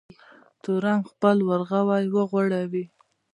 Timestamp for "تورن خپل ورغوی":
0.63-2.03